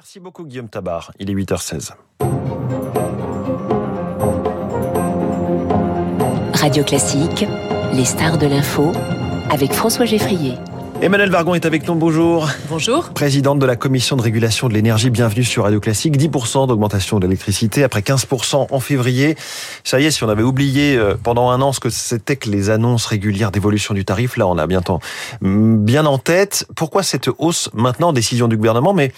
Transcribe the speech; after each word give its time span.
Merci 0.00 0.18
beaucoup 0.18 0.46
Guillaume 0.46 0.70
Tabar, 0.70 1.12
il 1.18 1.28
est 1.28 1.34
8h16. 1.34 1.90
Radio 6.54 6.84
Classique, 6.84 7.44
les 7.92 8.06
stars 8.06 8.38
de 8.38 8.46
l'info, 8.46 8.92
avec 9.50 9.74
François 9.74 10.06
Geffrier. 10.06 10.54
Emmanuel 11.02 11.28
Vargon 11.28 11.54
est 11.54 11.66
avec 11.66 11.86
nous, 11.86 11.94
bonjour. 11.96 12.48
Bonjour. 12.70 13.10
Présidente 13.10 13.58
de 13.58 13.66
la 13.66 13.76
Commission 13.76 14.16
de 14.16 14.22
régulation 14.22 14.70
de 14.70 14.74
l'énergie, 14.74 15.10
bienvenue 15.10 15.44
sur 15.44 15.64
Radio 15.64 15.80
Classique. 15.80 16.16
10% 16.16 16.68
d'augmentation 16.68 17.18
de 17.18 17.26
l'électricité 17.26 17.84
après 17.84 18.00
15% 18.00 18.68
en 18.70 18.80
février. 18.80 19.36
Ça 19.84 20.00
y 20.00 20.06
est, 20.06 20.10
si 20.10 20.24
on 20.24 20.30
avait 20.30 20.42
oublié 20.42 20.96
euh, 20.96 21.14
pendant 21.22 21.50
un 21.50 21.60
an 21.60 21.72
ce 21.72 21.80
que 21.80 21.90
c'était 21.90 22.36
que 22.36 22.48
les 22.48 22.70
annonces 22.70 23.04
régulières 23.04 23.50
d'évolution 23.50 23.92
du 23.92 24.06
tarif, 24.06 24.38
là 24.38 24.46
on 24.46 24.56
a 24.56 24.66
bientôt 24.66 24.98
bien 25.42 26.06
en 26.06 26.16
tête. 26.16 26.66
Pourquoi 26.74 27.02
cette 27.02 27.28
hausse 27.36 27.68
maintenant, 27.74 28.14
décision 28.14 28.48
du 28.48 28.56
gouvernement, 28.56 28.94
mais 28.94 29.12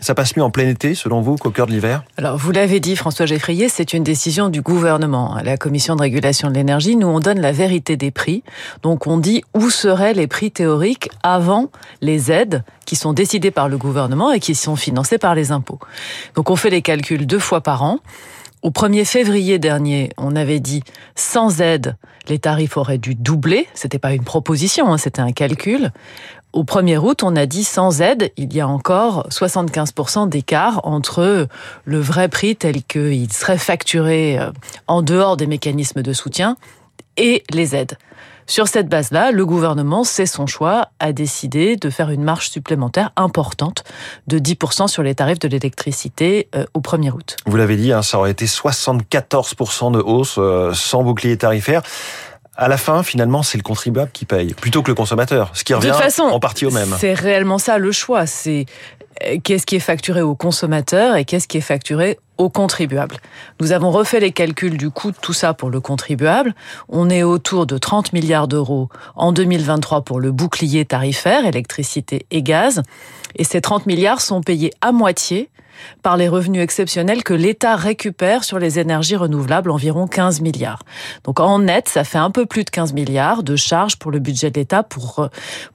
ça 0.00 0.14
passe 0.14 0.36
mieux 0.36 0.42
en 0.42 0.50
plein 0.50 0.68
été, 0.68 0.94
selon 0.94 1.20
vous, 1.20 1.36
qu'au 1.36 1.50
cœur 1.50 1.66
de 1.66 1.72
l'hiver? 1.72 2.02
Alors, 2.16 2.36
vous 2.36 2.52
l'avez 2.52 2.80
dit, 2.80 2.94
François 2.96 3.26
Geffrier, 3.26 3.68
c'est 3.68 3.92
une 3.92 4.04
décision 4.04 4.48
du 4.48 4.62
gouvernement. 4.62 5.36
La 5.42 5.56
Commission 5.56 5.96
de 5.96 6.02
régulation 6.02 6.48
de 6.48 6.54
l'énergie, 6.54 6.96
nous, 6.96 7.08
on 7.08 7.20
donne 7.20 7.40
la 7.40 7.52
vérité 7.52 7.96
des 7.96 8.10
prix. 8.10 8.42
Donc, 8.82 9.06
on 9.06 9.18
dit 9.18 9.42
où 9.54 9.70
seraient 9.70 10.14
les 10.14 10.26
prix 10.26 10.50
théoriques 10.50 11.10
avant 11.22 11.70
les 12.00 12.30
aides 12.30 12.62
qui 12.86 12.96
sont 12.96 13.12
décidées 13.12 13.50
par 13.50 13.68
le 13.68 13.76
gouvernement 13.76 14.32
et 14.32 14.40
qui 14.40 14.54
sont 14.54 14.76
financées 14.76 15.18
par 15.18 15.34
les 15.34 15.52
impôts. 15.52 15.80
Donc, 16.34 16.50
on 16.50 16.56
fait 16.56 16.70
les 16.70 16.82
calculs 16.82 17.26
deux 17.26 17.38
fois 17.38 17.60
par 17.60 17.82
an. 17.82 17.98
Au 18.60 18.70
1er 18.70 19.04
février 19.04 19.60
dernier, 19.60 20.10
on 20.16 20.34
avait 20.34 20.58
dit 20.58 20.82
sans 21.14 21.60
aide, 21.60 21.96
les 22.28 22.40
tarifs 22.40 22.76
auraient 22.76 22.98
dû 22.98 23.14
doubler. 23.14 23.68
C'était 23.72 24.00
pas 24.00 24.12
une 24.12 24.24
proposition, 24.24 24.92
hein, 24.92 24.98
c'était 24.98 25.20
un 25.20 25.30
calcul. 25.30 25.92
Au 26.52 26.64
1er 26.64 26.98
août, 26.98 27.22
on 27.22 27.36
a 27.36 27.46
dit 27.46 27.62
sans 27.62 28.00
aide, 28.00 28.32
il 28.36 28.52
y 28.52 28.60
a 28.60 28.66
encore 28.66 29.28
75% 29.28 30.28
d'écart 30.28 30.80
entre 30.82 31.46
le 31.84 32.00
vrai 32.00 32.28
prix 32.28 32.56
tel 32.56 32.82
qu'il 32.82 33.32
serait 33.32 33.58
facturé 33.58 34.38
euh, 34.38 34.50
en 34.88 35.02
dehors 35.02 35.36
des 35.36 35.46
mécanismes 35.46 36.02
de 36.02 36.12
soutien 36.12 36.56
et 37.16 37.44
les 37.50 37.76
aides. 37.76 37.96
Sur 38.48 38.66
cette 38.66 38.88
base-là, 38.88 39.30
le 39.30 39.44
gouvernement, 39.44 40.04
c'est 40.04 40.26
son 40.26 40.46
choix, 40.46 40.88
a 41.00 41.12
décidé 41.12 41.76
de 41.76 41.90
faire 41.90 42.08
une 42.08 42.24
marge 42.24 42.48
supplémentaire 42.48 43.12
importante 43.14 43.84
de 44.26 44.38
10% 44.38 44.88
sur 44.88 45.02
les 45.02 45.14
tarifs 45.14 45.38
de 45.38 45.48
l'électricité 45.48 46.48
au 46.72 46.80
1er 46.80 47.10
août. 47.10 47.36
Vous 47.46 47.56
l'avez 47.56 47.76
dit, 47.76 47.92
hein, 47.92 48.02
ça 48.02 48.18
aurait 48.18 48.30
été 48.30 48.46
74% 48.46 49.92
de 49.92 49.98
hausse 49.98 50.36
euh, 50.38 50.72
sans 50.72 51.02
bouclier 51.02 51.36
tarifaire 51.36 51.82
à 52.58 52.66
la 52.66 52.76
fin, 52.76 53.04
finalement, 53.04 53.44
c'est 53.44 53.56
le 53.56 53.62
contribuable 53.62 54.10
qui 54.12 54.24
paye, 54.24 54.52
plutôt 54.52 54.82
que 54.82 54.90
le 54.90 54.96
consommateur, 54.96 55.52
ce 55.54 55.62
qui 55.62 55.74
revient 55.74 55.94
façon, 55.96 56.24
en 56.24 56.40
partie 56.40 56.66
au 56.66 56.72
même. 56.72 56.92
C'est 56.98 57.14
réellement 57.14 57.58
ça 57.58 57.78
le 57.78 57.92
choix. 57.92 58.26
C'est 58.26 58.66
euh, 59.24 59.36
qu'est-ce 59.42 59.64
qui 59.64 59.76
est 59.76 59.80
facturé 59.80 60.22
au 60.22 60.34
consommateur 60.34 61.14
et 61.14 61.24
qu'est-ce 61.24 61.46
qui 61.46 61.58
est 61.58 61.62
facturé 61.62 62.18
au 62.38 62.48
contribuable. 62.48 63.16
Nous 63.60 63.72
avons 63.72 63.90
refait 63.90 64.20
les 64.20 64.32
calculs 64.32 64.76
du 64.76 64.90
coût 64.90 65.10
de 65.10 65.16
tout 65.20 65.32
ça 65.32 65.54
pour 65.54 65.70
le 65.70 65.80
contribuable. 65.80 66.54
On 66.88 67.10
est 67.10 67.22
autour 67.22 67.66
de 67.66 67.76
30 67.76 68.12
milliards 68.12 68.48
d'euros 68.48 68.88
en 69.16 69.32
2023 69.32 70.02
pour 70.02 70.20
le 70.20 70.32
bouclier 70.32 70.84
tarifaire, 70.84 71.44
électricité 71.44 72.26
et 72.30 72.42
gaz. 72.42 72.82
Et 73.36 73.44
ces 73.44 73.60
30 73.60 73.86
milliards 73.86 74.20
sont 74.20 74.40
payés 74.40 74.72
à 74.80 74.92
moitié 74.92 75.50
par 76.02 76.16
les 76.16 76.28
revenus 76.28 76.62
exceptionnels 76.62 77.22
que 77.22 77.34
l'État 77.34 77.76
récupère 77.76 78.44
sur 78.44 78.58
les 78.58 78.78
énergies 78.78 79.16
renouvelables, 79.16 79.70
environ 79.70 80.06
15 80.06 80.40
milliards. 80.40 80.82
Donc 81.24 81.40
en 81.40 81.60
net, 81.60 81.88
ça 81.88 82.04
fait 82.04 82.18
un 82.18 82.30
peu 82.30 82.46
plus 82.46 82.64
de 82.64 82.70
15 82.70 82.92
milliards 82.92 83.42
de 83.42 83.56
charges 83.56 83.96
pour 83.96 84.10
le 84.10 84.18
budget 84.18 84.50
de 84.50 84.58
l'État 84.58 84.82
pour 84.82 85.20
euh, 85.20 85.28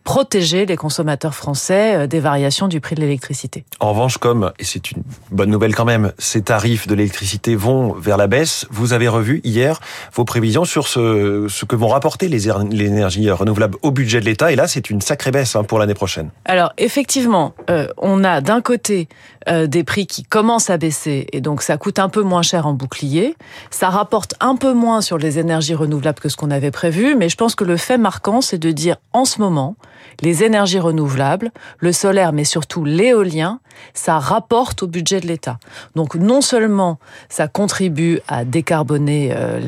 protéger 0.04 0.66
les 0.66 0.78
consommateurs 0.78 1.36
français 1.36 1.96
euh, 1.96 2.08
des 2.08 2.20
variations 2.20 2.68
du 2.68 2.80
prix 2.80 2.96
de 2.96 3.02
l'électricité. 3.02 3.66
En 3.80 3.92
revanche, 3.92 4.18
comme, 4.18 4.52
et 4.60 4.64
c'est 4.64 4.92
une 4.92 5.04
bonne 5.32 5.50
nouvelle 5.50 5.76
quand 5.76 5.86
même, 5.86 6.14
ces 6.18 6.42
tarifs 6.54 6.86
de 6.86 6.94
l'électricité 6.94 7.56
vont 7.56 7.94
vers 7.94 8.16
la 8.16 8.28
baisse, 8.28 8.68
vous 8.70 8.94
avez 8.94 9.08
revu 9.08 9.42
hier 9.44 9.80
vos 10.14 10.24
prévisions 10.24 10.66
sur 10.66 10.88
ce, 10.88 11.48
ce 11.50 11.66
que 11.66 11.76
vont 11.76 11.88
rapporter 11.88 12.28
les, 12.28 12.48
énergies 12.48 13.32
renouvelables 13.32 13.76
au 13.82 13.90
budget 13.90 14.20
de 14.20 14.26
l'État. 14.26 14.52
Et 14.52 14.56
là, 14.56 14.68
c'est 14.68 14.92
une 14.92 15.02
sacrée 15.02 15.32
baisse 15.32 15.56
hein, 15.56 15.64
pour 15.64 15.80
l'année 15.80 15.96
prochaine. 15.96 16.30
Alors 16.46 16.72
effectivement, 16.78 17.56
euh, 17.72 17.88
on 17.98 18.24
a 18.24 18.40
d'un 18.42 18.62
côté 18.62 19.08
des 19.50 19.84
prix 19.84 20.08
qui 20.08 20.24
commence 20.24 20.70
à 20.70 20.78
baisser 20.78 21.28
et 21.34 21.42
donc 21.42 21.64
ça 21.64 21.76
coûte 21.76 22.00
un 22.00 22.08
peu 22.08 22.22
moins 22.22 22.44
cher 22.44 22.66
en 22.66 22.74
bouclier. 22.74 23.36
Ça 23.72 23.90
rapporte 23.90 24.36
un 24.40 24.56
peu 24.56 24.74
moins 24.74 25.02
sur 25.02 25.18
les 25.18 25.38
énergies 25.38 25.76
renouvelables 25.76 26.20
que 26.20 26.30
ce 26.30 26.38
qu'on 26.38 26.50
avait 26.50 26.72
prévu, 26.72 27.16
mais 27.18 27.28
je 27.28 27.36
pense 27.36 27.54
que 27.54 27.66
le 27.66 27.76
fait 27.76 27.98
marquant, 27.98 28.40
c'est 28.40 28.58
de 28.58 28.72
dire 28.72 28.96
en 29.12 29.26
ce 29.26 29.42
moment, 29.42 29.76
les 30.22 30.44
énergies 30.44 30.80
renouvelables, 30.80 31.52
le 31.80 31.92
solaire, 31.92 32.32
mais 32.32 32.46
surtout 32.46 32.86
l'éolien, 32.86 33.60
ça 33.94 34.20
rapporte 34.20 34.84
au 34.84 34.88
budget 34.88 35.20
de 35.20 35.28
l'État. 35.28 35.58
Donc 35.96 36.16
non 36.16 36.42
seulement 36.44 37.00
ça 37.30 37.48
contribue 37.48 38.20
à 38.28 38.46
décarboner 38.46 39.34
euh, 39.36 39.60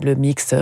le, 0.00 0.14
mix 0.14 0.54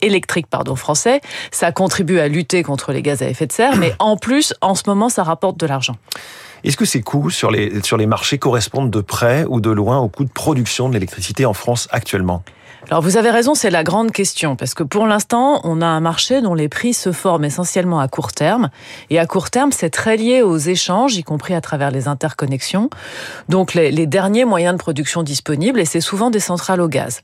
électrique 0.00 0.46
pardon, 0.48 0.76
français, 0.76 1.20
ça 1.50 1.72
contribue 1.72 2.18
à 2.18 2.28
lutter 2.28 2.62
contre 2.62 2.92
les 2.92 3.02
gaz 3.02 3.22
à 3.22 3.28
effet 3.28 3.46
de 3.46 3.52
serre, 3.52 3.76
mais 3.76 3.94
en 3.98 4.16
plus, 4.16 4.54
en 4.60 4.74
ce 4.74 4.82
moment, 4.86 5.08
ça 5.08 5.22
rapporte 5.22 5.58
de 5.58 5.66
l'argent. 5.66 5.96
Est-ce 6.64 6.76
que 6.76 6.84
ces 6.84 7.00
coûts 7.00 7.30
sur 7.30 7.50
les, 7.50 7.82
sur 7.82 7.96
les 7.96 8.06
marchés 8.06 8.38
correspondent 8.38 8.90
de 8.90 9.00
près 9.00 9.44
ou 9.48 9.60
de 9.60 9.70
loin 9.70 9.98
aux 9.98 10.08
coûts 10.08 10.24
de 10.24 10.30
production 10.30 10.88
de 10.88 10.94
l'électricité 10.94 11.46
en 11.46 11.54
France 11.54 11.88
actuellement? 11.90 12.42
Alors 12.88 13.02
vous 13.02 13.16
avez 13.16 13.30
raison, 13.30 13.56
c'est 13.56 13.70
la 13.70 13.82
grande 13.82 14.12
question, 14.12 14.54
parce 14.54 14.72
que 14.74 14.84
pour 14.84 15.08
l'instant, 15.08 15.60
on 15.64 15.82
a 15.82 15.86
un 15.86 15.98
marché 15.98 16.40
dont 16.40 16.54
les 16.54 16.68
prix 16.68 16.94
se 16.94 17.10
forment 17.10 17.44
essentiellement 17.44 17.98
à 17.98 18.06
court 18.06 18.30
terme, 18.30 18.70
et 19.10 19.18
à 19.18 19.26
court 19.26 19.50
terme, 19.50 19.72
c'est 19.72 19.90
très 19.90 20.16
lié 20.16 20.42
aux 20.42 20.56
échanges, 20.56 21.16
y 21.16 21.24
compris 21.24 21.54
à 21.54 21.60
travers 21.60 21.90
les 21.90 22.06
interconnexions, 22.06 22.88
donc 23.48 23.74
les, 23.74 23.90
les 23.90 24.06
derniers 24.06 24.44
moyens 24.44 24.74
de 24.74 24.78
production 24.78 25.24
disponibles, 25.24 25.80
et 25.80 25.84
c'est 25.84 26.00
souvent 26.00 26.30
des 26.30 26.38
centrales 26.38 26.80
au 26.80 26.86
gaz. 26.86 27.22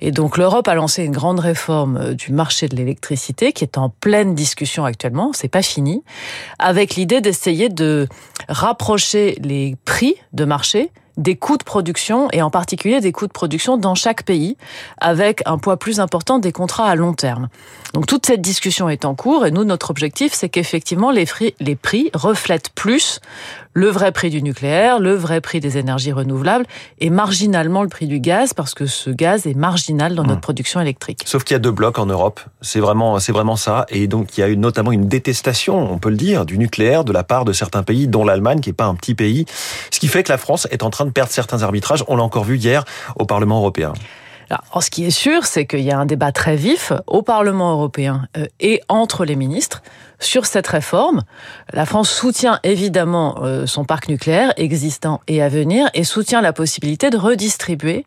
Et 0.00 0.10
donc 0.10 0.36
l'Europe 0.36 0.68
a 0.68 0.74
lancé 0.74 1.02
une 1.02 1.12
grande 1.12 1.40
réforme 1.40 1.96
euh, 1.96 2.12
du 2.12 2.32
marché 2.32 2.68
de 2.68 2.76
l'électricité, 2.76 3.52
qui 3.52 3.64
est 3.64 3.78
en 3.78 3.88
pleine 3.88 4.34
discussion 4.34 4.84
actuellement, 4.84 5.30
c'est 5.32 5.48
pas 5.48 5.62
fini, 5.62 6.04
avec 6.58 6.96
l'idée 6.96 7.22
d'essayer 7.22 7.70
de 7.70 8.06
rapprocher 8.50 9.38
les 9.42 9.76
prix 9.86 10.16
de 10.34 10.44
marché 10.44 10.90
des 11.16 11.36
coûts 11.36 11.56
de 11.56 11.64
production 11.64 12.28
et 12.32 12.42
en 12.42 12.50
particulier 12.50 13.00
des 13.00 13.12
coûts 13.12 13.26
de 13.26 13.32
production 13.32 13.76
dans 13.76 13.94
chaque 13.94 14.24
pays 14.24 14.56
avec 14.98 15.42
un 15.46 15.58
poids 15.58 15.76
plus 15.76 16.00
important 16.00 16.38
des 16.38 16.52
contrats 16.52 16.86
à 16.86 16.94
long 16.94 17.14
terme. 17.14 17.48
Donc 17.94 18.06
toute 18.06 18.26
cette 18.26 18.40
discussion 18.40 18.88
est 18.88 19.04
en 19.04 19.14
cours 19.14 19.46
et 19.46 19.50
nous 19.50 19.64
notre 19.64 19.90
objectif 19.90 20.32
c'est 20.32 20.48
qu'effectivement 20.48 21.10
les 21.10 21.26
prix, 21.26 21.54
les 21.60 21.76
prix 21.76 22.10
reflètent 22.14 22.70
plus 22.70 23.20
le 23.72 23.88
vrai 23.88 24.10
prix 24.10 24.30
du 24.30 24.42
nucléaire, 24.42 24.98
le 24.98 25.14
vrai 25.14 25.40
prix 25.40 25.60
des 25.60 25.78
énergies 25.78 26.12
renouvelables 26.12 26.66
et 26.98 27.08
marginalement 27.08 27.82
le 27.82 27.88
prix 27.88 28.06
du 28.06 28.18
gaz 28.18 28.52
parce 28.52 28.74
que 28.74 28.86
ce 28.86 29.10
gaz 29.10 29.46
est 29.46 29.54
marginal 29.54 30.14
dans 30.14 30.24
notre 30.24 30.38
mmh. 30.38 30.40
production 30.40 30.80
électrique. 30.80 31.22
Sauf 31.24 31.44
qu'il 31.44 31.54
y 31.54 31.56
a 31.56 31.60
deux 31.60 31.70
blocs 31.70 31.98
en 31.98 32.06
Europe, 32.06 32.40
c'est 32.60 32.80
vraiment 32.80 33.18
c'est 33.20 33.32
vraiment 33.32 33.56
ça 33.56 33.86
et 33.88 34.08
donc 34.08 34.36
il 34.36 34.40
y 34.40 34.44
a 34.44 34.48
eu 34.48 34.56
notamment 34.56 34.92
une 34.92 35.06
détestation, 35.06 35.92
on 35.92 35.98
peut 35.98 36.10
le 36.10 36.16
dire, 36.16 36.46
du 36.46 36.58
nucléaire 36.58 37.04
de 37.04 37.12
la 37.12 37.22
part 37.22 37.44
de 37.44 37.52
certains 37.52 37.82
pays 37.82 38.08
dont 38.08 38.24
l'Allemagne 38.24 38.60
qui 38.60 38.70
est 38.70 38.74
pas 38.74 38.86
un 38.86 38.94
petit 38.94 39.14
pays, 39.14 39.46
ce 39.90 40.00
qui 40.00 40.08
fait 40.08 40.22
que 40.22 40.32
la 40.32 40.38
France 40.38 40.66
est 40.70 40.82
en 40.82 40.90
train 40.90 41.06
de 41.06 41.09
perdre 41.10 41.32
certains 41.32 41.62
arbitrages, 41.62 42.04
on 42.08 42.16
l'a 42.16 42.22
encore 42.22 42.44
vu 42.44 42.56
hier 42.56 42.84
au 43.16 43.26
Parlement 43.26 43.58
européen. 43.58 43.92
Alors, 44.50 44.82
ce 44.82 44.90
qui 44.90 45.04
est 45.04 45.10
sûr, 45.10 45.46
c'est 45.46 45.64
qu'il 45.64 45.80
y 45.80 45.92
a 45.92 45.98
un 45.98 46.06
débat 46.06 46.32
très 46.32 46.56
vif 46.56 46.92
au 47.06 47.22
Parlement 47.22 47.72
européen 47.72 48.26
euh, 48.36 48.46
et 48.58 48.80
entre 48.88 49.24
les 49.24 49.36
ministres 49.36 49.80
sur 50.20 50.46
cette 50.46 50.66
réforme. 50.66 51.22
La 51.72 51.86
France 51.86 52.10
soutient 52.10 52.60
évidemment 52.62 53.40
euh, 53.42 53.66
son 53.66 53.84
parc 53.84 54.08
nucléaire 54.08 54.52
existant 54.56 55.20
et 55.26 55.42
à 55.42 55.48
venir 55.48 55.88
et 55.94 56.04
soutient 56.04 56.40
la 56.40 56.52
possibilité 56.52 57.10
de 57.10 57.16
redistribuer 57.16 58.04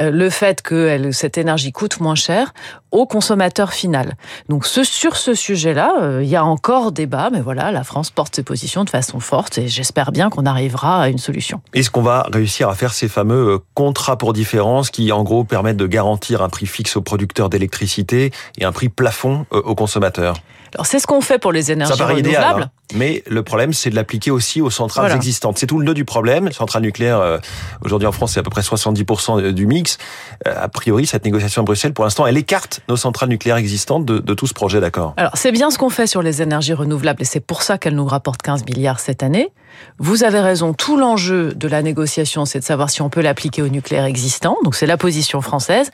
euh, 0.00 0.10
le 0.10 0.30
fait 0.30 0.62
que 0.62 1.10
cette 1.12 1.38
énergie 1.38 1.72
coûte 1.72 2.00
moins 2.00 2.14
cher 2.14 2.52
au 2.92 3.06
consommateur 3.06 3.72
final. 3.72 4.14
Donc 4.48 4.66
ce, 4.66 4.84
sur 4.84 5.16
ce 5.16 5.34
sujet-là, 5.34 5.94
euh, 6.00 6.22
il 6.22 6.28
y 6.28 6.36
a 6.36 6.44
encore 6.44 6.92
débat, 6.92 7.30
mais 7.32 7.40
voilà, 7.40 7.72
la 7.72 7.84
France 7.84 8.10
porte 8.10 8.36
ses 8.36 8.42
positions 8.42 8.84
de 8.84 8.90
façon 8.90 9.20
forte 9.20 9.58
et 9.58 9.68
j'espère 9.68 10.12
bien 10.12 10.30
qu'on 10.30 10.46
arrivera 10.46 11.02
à 11.02 11.08
une 11.08 11.18
solution. 11.18 11.60
Est-ce 11.74 11.90
qu'on 11.90 12.02
va 12.02 12.26
réussir 12.32 12.68
à 12.68 12.74
faire 12.74 12.92
ces 12.92 13.08
fameux 13.08 13.60
contrats 13.74 14.16
pour 14.16 14.32
différence 14.32 14.90
qui 14.90 15.10
en 15.12 15.22
gros 15.24 15.44
permettent 15.44 15.76
de 15.76 15.86
garantir 15.86 16.42
un 16.42 16.48
prix 16.48 16.66
fixe 16.66 16.96
aux 16.96 17.02
producteurs 17.02 17.48
d'électricité 17.48 18.30
et 18.58 18.64
un 18.64 18.72
prix 18.72 18.88
plafond 18.88 19.46
aux 19.50 19.74
consommateurs 19.74 20.36
alors 20.74 20.84
c'est 20.84 20.98
ce 20.98 21.06
qu'on 21.06 21.22
fait 21.22 21.38
pour 21.38 21.45
les 21.52 21.72
énergies 21.72 22.02
renouvelables. 22.02 22.62
Hein. 22.62 22.70
Mais 22.94 23.24
le 23.26 23.42
problème, 23.42 23.72
c'est 23.72 23.90
de 23.90 23.96
l'appliquer 23.96 24.30
aussi 24.30 24.60
aux 24.60 24.70
centrales 24.70 25.12
existantes. 25.12 25.58
C'est 25.58 25.66
tout 25.66 25.78
le 25.78 25.84
nœud 25.84 25.94
du 25.94 26.04
problème. 26.04 26.52
Centrales 26.52 26.82
nucléaires, 26.82 27.18
euh, 27.18 27.38
aujourd'hui 27.82 28.06
en 28.06 28.12
France, 28.12 28.32
c'est 28.34 28.40
à 28.40 28.42
peu 28.42 28.50
près 28.50 28.60
70% 28.60 29.52
du 29.52 29.66
mix. 29.66 29.98
Euh, 30.46 30.54
a 30.56 30.68
priori, 30.68 31.06
cette 31.06 31.24
négociation 31.24 31.62
à 31.62 31.64
Bruxelles, 31.64 31.92
pour 31.92 32.04
l'instant, 32.04 32.26
elle 32.26 32.36
écarte 32.36 32.80
nos 32.88 32.96
centrales 32.96 33.28
nucléaires 33.28 33.56
existantes 33.56 34.04
de, 34.04 34.18
de 34.18 34.34
tout 34.34 34.46
ce 34.46 34.54
projet 34.54 34.80
d'accord? 34.80 35.14
Alors 35.16 35.32
c'est 35.34 35.52
bien 35.52 35.70
ce 35.70 35.78
qu'on 35.78 35.90
fait 35.90 36.06
sur 36.06 36.22
les 36.22 36.42
énergies 36.42 36.74
renouvelables 36.74 37.22
et 37.22 37.26
c'est 37.26 37.40
pour 37.40 37.62
ça 37.62 37.78
qu'elles 37.78 37.96
nous 37.96 38.06
rapportent 38.06 38.42
15 38.42 38.64
milliards 38.64 39.00
cette 39.00 39.22
année. 39.22 39.50
Vous 39.98 40.24
avez 40.24 40.40
raison, 40.40 40.74
tout 40.74 40.96
l'enjeu 40.96 41.54
de 41.54 41.68
la 41.68 41.82
négociation, 41.82 42.44
c'est 42.44 42.58
de 42.58 42.64
savoir 42.64 42.90
si 42.90 43.00
on 43.00 43.08
peut 43.08 43.22
l'appliquer 43.22 43.62
au 43.62 43.68
nucléaire 43.68 44.04
existant, 44.04 44.58
donc 44.64 44.74
c'est 44.74 44.86
la 44.86 44.96
position 44.96 45.40
française. 45.40 45.90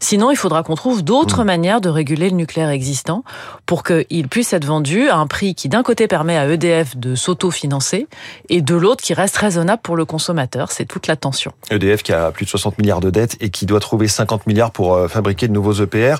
Sinon, 0.00 0.30
il 0.30 0.36
faudra 0.36 0.62
qu'on 0.62 0.74
trouve 0.74 1.02
d'autres 1.02 1.44
mmh. 1.44 1.46
manières 1.46 1.80
de 1.80 1.88
réguler 1.88 2.30
le 2.30 2.36
nucléaire 2.36 2.70
existant 2.70 3.22
pour 3.64 3.84
qu'il 3.84 4.28
puisse 4.28 4.52
être 4.52 4.64
vendu 4.64 5.08
à 5.08 5.16
un 5.16 5.26
prix 5.26 5.54
qui, 5.54 5.68
d'un 5.68 5.82
côté, 5.82 6.08
permet 6.08 6.16
permet 6.16 6.38
à 6.38 6.48
EDF 6.48 6.96
de 6.96 7.14
s'autofinancer 7.14 8.06
et 8.48 8.62
de 8.62 8.74
l'autre 8.74 9.04
qui 9.04 9.12
reste 9.12 9.36
raisonnable 9.36 9.82
pour 9.82 9.96
le 9.96 10.06
consommateur. 10.06 10.72
C'est 10.72 10.86
toute 10.86 11.08
la 11.08 11.16
tension. 11.16 11.52
EDF 11.70 12.02
qui 12.02 12.14
a 12.14 12.30
plus 12.30 12.46
de 12.46 12.50
60 12.50 12.78
milliards 12.78 13.00
de 13.00 13.10
dettes 13.10 13.36
et 13.40 13.50
qui 13.50 13.66
doit 13.66 13.80
trouver 13.80 14.08
50 14.08 14.46
milliards 14.46 14.70
pour 14.70 14.94
euh, 14.94 15.08
fabriquer 15.08 15.46
de 15.46 15.52
nouveaux 15.52 15.74
EPR. 15.74 16.16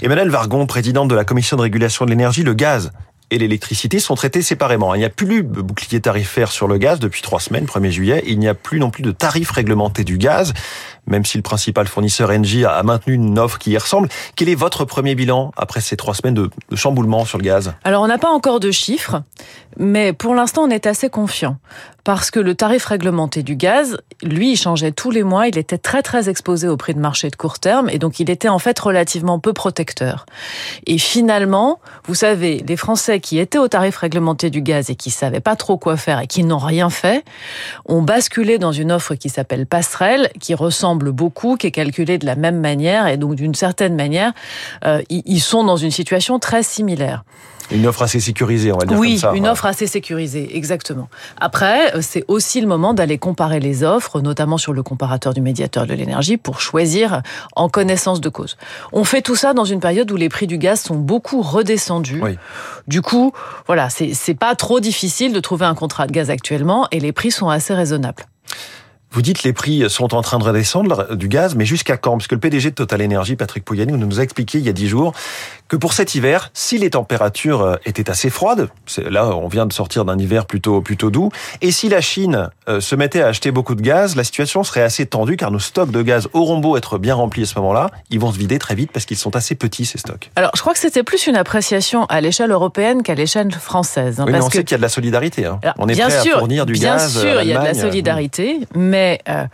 Emmanuel 0.00 0.30
Vargon, 0.30 0.66
présidente 0.66 1.08
de 1.08 1.14
la 1.14 1.24
commission 1.24 1.58
de 1.58 1.62
régulation 1.62 2.06
de 2.06 2.10
l'énergie, 2.10 2.42
le 2.42 2.54
gaz 2.54 2.90
et 3.30 3.38
l'électricité 3.38 3.98
sont 3.98 4.14
traités 4.14 4.42
séparément. 4.42 4.94
Il 4.94 4.98
n'y 4.98 5.04
a 5.04 5.10
plus 5.10 5.42
de 5.42 5.60
bouclier 5.60 6.00
tarifaire 6.00 6.50
sur 6.52 6.68
le 6.68 6.78
gaz 6.78 6.98
depuis 7.00 7.22
trois 7.22 7.40
semaines, 7.40 7.64
1er 7.64 7.90
juillet. 7.90 8.22
Il 8.26 8.38
n'y 8.38 8.48
a 8.48 8.54
plus 8.54 8.78
non 8.78 8.90
plus 8.90 9.02
de 9.02 9.10
tarifs 9.10 9.50
réglementés 9.50 10.04
du 10.04 10.18
gaz, 10.18 10.52
même 11.06 11.24
si 11.24 11.36
le 11.36 11.42
principal 11.42 11.86
fournisseur 11.86 12.30
Engie 12.30 12.64
a 12.64 12.82
maintenu 12.82 13.14
une 13.14 13.38
offre 13.38 13.58
qui 13.58 13.72
y 13.72 13.78
ressemble. 13.78 14.08
Quel 14.36 14.48
est 14.48 14.54
votre 14.54 14.84
premier 14.84 15.14
bilan 15.14 15.52
après 15.56 15.80
ces 15.80 15.96
trois 15.96 16.14
semaines 16.14 16.34
de, 16.34 16.50
chamboulement 16.74 17.24
sur 17.24 17.38
le 17.38 17.44
gaz? 17.44 17.74
Alors, 17.84 18.02
on 18.02 18.06
n'a 18.06 18.18
pas 18.18 18.30
encore 18.30 18.60
de 18.60 18.70
chiffres, 18.70 19.22
mais 19.76 20.12
pour 20.12 20.34
l'instant, 20.34 20.62
on 20.62 20.70
est 20.70 20.86
assez 20.86 21.10
confiant. 21.10 21.58
Parce 22.04 22.30
que 22.30 22.38
le 22.38 22.54
tarif 22.54 22.84
réglementé 22.84 23.42
du 23.42 23.56
gaz, 23.56 23.96
lui, 24.22 24.52
il 24.52 24.56
changeait 24.56 24.92
tous 24.92 25.10
les 25.10 25.22
mois. 25.22 25.48
Il 25.48 25.56
était 25.56 25.78
très, 25.78 26.02
très 26.02 26.28
exposé 26.28 26.68
au 26.68 26.76
prix 26.76 26.92
de 26.92 26.98
marché 26.98 27.30
de 27.30 27.36
court 27.36 27.58
terme. 27.58 27.88
Et 27.88 27.98
donc, 27.98 28.20
il 28.20 28.28
était 28.28 28.50
en 28.50 28.58
fait 28.58 28.78
relativement 28.78 29.38
peu 29.38 29.54
protecteur. 29.54 30.26
Et 30.86 30.98
finalement, 30.98 31.80
vous 32.06 32.14
savez, 32.14 32.62
les 32.68 32.76
Français 32.76 33.20
qui 33.20 33.38
étaient 33.38 33.56
au 33.56 33.68
tarif 33.68 33.96
réglementé 33.96 34.50
du 34.50 34.60
gaz 34.60 34.90
et 34.90 34.96
qui 34.96 35.10
savaient 35.10 35.40
pas 35.40 35.56
trop 35.56 35.78
quoi 35.78 35.96
faire 35.96 36.20
et 36.20 36.26
qui 36.26 36.44
n'ont 36.44 36.58
rien 36.58 36.90
fait, 36.90 37.24
ont 37.86 38.02
basculé 38.02 38.58
dans 38.58 38.72
une 38.72 38.92
offre 38.92 39.14
qui 39.14 39.30
s'appelle 39.30 39.66
passerelle, 39.66 40.30
qui 40.40 40.54
ressemble 40.54 40.93
beaucoup, 41.02 41.56
qui 41.56 41.66
est 41.66 41.70
calculée 41.70 42.18
de 42.18 42.26
la 42.26 42.36
même 42.36 42.60
manière. 42.60 43.06
Et 43.06 43.16
donc, 43.16 43.34
d'une 43.34 43.54
certaine 43.54 43.94
manière, 43.94 44.32
euh, 44.84 45.02
ils 45.10 45.40
sont 45.40 45.64
dans 45.64 45.76
une 45.76 45.90
situation 45.90 46.38
très 46.38 46.62
similaire. 46.62 47.24
Une 47.70 47.86
offre 47.86 48.02
assez 48.02 48.20
sécurisée, 48.20 48.72
on 48.72 48.78
va 48.78 48.84
dire 48.84 48.98
oui, 48.98 49.12
comme 49.12 49.30
ça. 49.30 49.36
Une 49.36 49.46
offre 49.46 49.66
assez 49.66 49.86
sécurisée, 49.86 50.56
exactement. 50.56 51.08
Après, 51.40 51.96
euh, 51.96 52.00
c'est 52.02 52.24
aussi 52.28 52.60
le 52.60 52.66
moment 52.66 52.92
d'aller 52.92 53.16
comparer 53.16 53.58
les 53.58 53.84
offres, 53.84 54.20
notamment 54.20 54.58
sur 54.58 54.72
le 54.72 54.82
comparateur 54.82 55.32
du 55.32 55.40
médiateur 55.40 55.86
de 55.86 55.94
l'énergie, 55.94 56.36
pour 56.36 56.60
choisir 56.60 57.22
en 57.56 57.68
connaissance 57.68 58.20
de 58.20 58.28
cause. 58.28 58.56
On 58.92 59.04
fait 59.04 59.22
tout 59.22 59.36
ça 59.36 59.54
dans 59.54 59.64
une 59.64 59.80
période 59.80 60.10
où 60.12 60.16
les 60.16 60.28
prix 60.28 60.46
du 60.46 60.58
gaz 60.58 60.82
sont 60.82 60.96
beaucoup 60.96 61.40
redescendus. 61.40 62.20
Oui. 62.22 62.36
Du 62.86 63.00
coup, 63.00 63.32
voilà, 63.66 63.88
c'est 63.88 64.34
pas 64.34 64.54
trop 64.54 64.80
difficile 64.80 65.32
de 65.32 65.40
trouver 65.40 65.64
un 65.64 65.74
contrat 65.74 66.06
de 66.06 66.12
gaz 66.12 66.28
actuellement 66.28 66.86
et 66.90 67.00
les 67.00 67.12
prix 67.12 67.30
sont 67.30 67.48
assez 67.48 67.72
raisonnables. 67.72 68.24
Vous 69.14 69.22
dites 69.22 69.44
les 69.44 69.52
prix 69.52 69.88
sont 69.88 70.12
en 70.12 70.22
train 70.22 70.40
de 70.40 70.44
redescendre 70.44 71.14
du 71.14 71.28
gaz, 71.28 71.54
mais 71.54 71.64
jusqu'à 71.64 71.96
quand? 71.96 72.18
Parce 72.18 72.26
que 72.26 72.34
le 72.34 72.40
PDG 72.40 72.70
de 72.70 72.74
Total 72.74 73.00
Energy, 73.00 73.36
Patrick 73.36 73.64
Pouyanné, 73.64 73.92
nous 73.92 74.18
a 74.18 74.24
expliqué 74.24 74.58
il 74.58 74.64
y 74.64 74.68
a 74.68 74.72
dix 74.72 74.88
jours 74.88 75.12
que 75.74 75.78
pour 75.80 75.92
cet 75.92 76.14
hiver, 76.14 76.50
si 76.54 76.78
les 76.78 76.90
températures 76.90 77.62
euh, 77.62 77.74
étaient 77.84 78.08
assez 78.08 78.30
froides, 78.30 78.68
là 78.96 79.34
on 79.36 79.48
vient 79.48 79.66
de 79.66 79.72
sortir 79.72 80.04
d'un 80.04 80.16
hiver 80.16 80.46
plutôt 80.46 80.80
plutôt 80.80 81.10
doux, 81.10 81.30
et 81.62 81.72
si 81.72 81.88
la 81.88 82.00
Chine 82.00 82.48
euh, 82.68 82.80
se 82.80 82.94
mettait 82.94 83.22
à 83.22 83.26
acheter 83.26 83.50
beaucoup 83.50 83.74
de 83.74 83.82
gaz, 83.82 84.14
la 84.14 84.22
situation 84.22 84.62
serait 84.62 84.82
assez 84.82 85.04
tendue 85.04 85.36
car 85.36 85.50
nos 85.50 85.58
stocks 85.58 85.90
de 85.90 86.02
gaz 86.02 86.28
auront 86.32 86.58
beau 86.58 86.76
être 86.76 86.96
bien 86.96 87.16
remplis 87.16 87.42
à 87.42 87.46
ce 87.46 87.58
moment-là, 87.58 87.90
ils 88.10 88.20
vont 88.20 88.30
se 88.30 88.38
vider 88.38 88.60
très 88.60 88.76
vite 88.76 88.92
parce 88.92 89.04
qu'ils 89.04 89.16
sont 89.16 89.34
assez 89.34 89.56
petits 89.56 89.84
ces 89.84 89.98
stocks. 89.98 90.30
Alors 90.36 90.52
je 90.54 90.60
crois 90.60 90.74
que 90.74 90.78
c'était 90.78 91.02
plus 91.02 91.26
une 91.26 91.36
appréciation 91.36 92.04
à 92.04 92.20
l'échelle 92.20 92.52
européenne 92.52 93.02
qu'à 93.02 93.16
l'échelle 93.16 93.50
française. 93.50 94.20
Hein, 94.20 94.26
oui, 94.28 94.32
parce 94.32 94.46
on 94.46 94.50
sait 94.50 94.62
qu'il 94.62 94.70
y 94.70 94.74
a 94.74 94.78
de 94.78 94.82
la 94.82 94.88
solidarité. 94.88 95.44
Hein. 95.44 95.58
on 95.78 95.88
est 95.88 95.94
bien 95.94 96.06
prêt 96.06 96.20
sûr, 96.20 96.36
à 96.36 96.38
fournir 96.38 96.66
du 96.66 96.74
bien 96.74 96.92
gaz. 96.92 97.14
Bien 97.14 97.20
sûr, 97.20 97.42
il 97.42 97.48
y 97.48 97.52
a 97.52 97.58
de 97.58 97.64
la 97.64 97.74
solidarité, 97.74 98.60
mais 98.76 99.20
euh, 99.28 99.44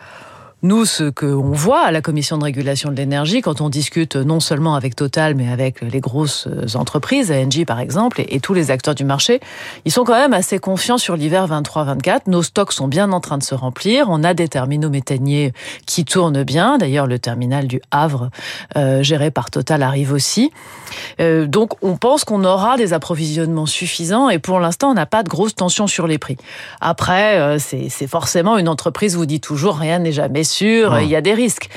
nous, 0.62 0.85
ce 0.85 1.09
qu'on 1.09 1.53
voit 1.53 1.81
à 1.81 1.91
la 1.91 2.03
Commission 2.03 2.37
de 2.37 2.45
régulation 2.45 2.91
de 2.91 2.97
l'énergie, 2.97 3.41
quand 3.41 3.61
on 3.61 3.71
discute 3.71 4.17
non 4.17 4.41
seulement 4.41 4.75
avec 4.75 4.95
Total, 4.95 5.35
mais 5.35 5.51
avec 5.51 5.81
les 5.81 6.01
grosses 6.01 6.49
entreprises, 6.75 7.33
ANG 7.33 7.65
par 7.65 7.81
exemple, 7.81 8.23
et, 8.29 8.41
tous 8.41 8.53
les 8.53 8.71
acteurs 8.71 8.95
du 8.95 9.05
marché, 9.05 9.41
ils 9.85 9.93
sont 9.93 10.05
quand 10.05 10.15
même 10.15 10.35
assez 10.35 10.59
confiants 10.59 10.99
sur 10.99 11.17
l'hiver 11.17 11.47
23-24. 11.47 12.23
Nos 12.27 12.43
stocks 12.43 12.73
sont 12.73 12.89
bien 12.89 13.12
en 13.12 13.21
train 13.21 13.39
de 13.39 13.43
se 13.43 13.55
remplir. 13.55 14.07
On 14.09 14.23
a 14.23 14.35
des 14.35 14.49
terminaux 14.49 14.91
méthaniers 14.91 15.53
qui 15.87 16.05
tournent 16.05 16.43
bien. 16.43 16.79
D'ailleurs, 16.79 17.07
le 17.07 17.19
terminal 17.19 17.67
du 17.67 17.81
Havre, 17.91 18.31
euh, 18.77 19.03
géré 19.03 19.31
par 19.31 19.51
Total, 19.51 19.83
arrive 19.83 20.12
aussi. 20.12 20.51
Euh, 21.21 21.47
donc, 21.47 21.73
on 21.83 21.97
pense 21.97 22.25
qu'on 22.25 22.45
aura 22.45 22.77
des 22.77 22.93
approvisionnements 22.93 23.67
suffisants 23.67 24.29
et 24.29 24.39
pour 24.39 24.61
l'instant, 24.61 24.91
on 24.91 24.95
n'a 24.95 25.07
pas 25.07 25.23
de 25.23 25.29
grosse 25.29 25.55
tension 25.55 25.87
sur 25.87 26.07
les 26.07 26.19
prix. 26.19 26.37
Après, 26.81 27.39
euh, 27.39 27.59
c'est 27.59 28.07
forcément 28.07 28.59
une 28.59 28.69
entreprise 28.69 29.17
vous 29.17 29.27
dit 29.27 29.41
toujours 29.41 29.77
rien 29.77 29.99
n'est 29.99 30.12
jamais 30.12 30.45
sûr, 30.50 31.00
il 31.00 31.08
y 31.08 31.17
a 31.17 31.20
des 31.20 31.35
risques. 31.35 31.69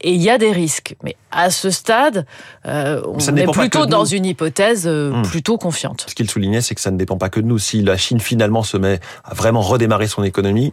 Et 0.00 0.12
il 0.12 0.22
y 0.22 0.30
a 0.30 0.38
des 0.38 0.52
risques. 0.52 0.94
Mais 1.02 1.16
à 1.30 1.50
ce 1.50 1.70
stade, 1.70 2.26
euh, 2.66 3.02
on 3.06 3.36
est 3.36 3.50
plutôt 3.50 3.86
dans 3.86 4.04
une 4.04 4.24
hypothèse 4.24 4.86
euh, 4.86 5.10
hmm. 5.10 5.22
plutôt 5.22 5.58
confiante. 5.58 6.04
Ce 6.08 6.14
qu'il 6.14 6.30
soulignait, 6.30 6.60
c'est 6.60 6.74
que 6.74 6.80
ça 6.80 6.90
ne 6.90 6.96
dépend 6.96 7.16
pas 7.16 7.28
que 7.28 7.40
de 7.40 7.46
nous. 7.46 7.58
Si 7.58 7.82
la 7.82 7.96
Chine 7.96 8.20
finalement 8.20 8.62
se 8.62 8.76
met 8.76 9.00
à 9.24 9.34
vraiment 9.34 9.60
redémarrer 9.60 10.06
son 10.06 10.22
économie, 10.22 10.72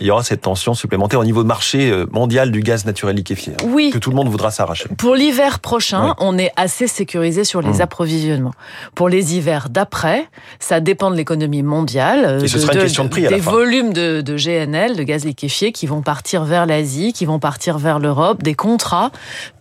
il 0.00 0.06
y 0.06 0.10
aura 0.10 0.24
cette 0.24 0.40
tension 0.40 0.74
supplémentaire 0.74 1.20
au 1.20 1.24
niveau 1.24 1.44
marché 1.44 1.90
euh, 1.90 2.06
mondial 2.10 2.50
du 2.50 2.60
gaz 2.60 2.84
naturel 2.84 3.14
liquéfié. 3.14 3.52
Hein, 3.52 3.66
oui. 3.68 3.90
Que 3.92 3.98
tout 3.98 4.10
le 4.10 4.16
monde 4.16 4.28
voudra 4.28 4.50
s'arracher. 4.50 4.88
Pour 4.98 5.14
l'hiver 5.14 5.60
prochain, 5.60 6.14
on 6.18 6.36
est 6.36 6.50
assez 6.56 6.88
sécurisé 6.88 7.44
sur 7.44 7.62
les 7.62 7.78
mmh. 7.78 7.82
approvisionnements. 7.82 8.54
Pour 8.94 9.08
les 9.08 9.36
hivers 9.36 9.68
d'après, 9.68 10.28
ça 10.58 10.80
dépend 10.80 11.10
de 11.10 11.16
l'économie 11.16 11.62
mondiale. 11.62 12.40
Et 12.42 12.48
ce 12.48 12.58
sera 12.58 12.74
une 12.74 12.80
question 12.80 13.04
de 13.04 13.08
prix 13.08 13.26
à 13.26 13.28
Des 13.28 13.40
volumes 13.40 13.92
de, 13.92 14.20
de 14.20 14.36
GNL, 14.36 14.96
de 14.96 15.02
gaz 15.04 15.24
liquéfié, 15.24 15.70
qui 15.70 15.86
vont 15.86 16.02
partir 16.02 16.44
vers 16.44 16.66
l'Asie, 16.66 17.12
qui 17.12 17.24
vont 17.24 17.38
partir 17.38 17.78
vers 17.78 18.00
l'Europe, 18.00 18.42
des 18.42 18.54
contrats 18.54 19.12